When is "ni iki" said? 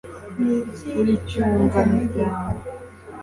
0.43-1.35